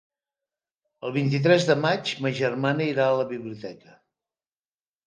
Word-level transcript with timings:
El 1.09 1.13
vint-i-tres 1.17 1.67
de 1.69 1.75
maig 1.83 2.15
ma 2.27 2.33
germana 2.43 2.89
irà 2.95 3.07
a 3.13 3.17
la 3.21 3.31
biblioteca. 3.37 3.97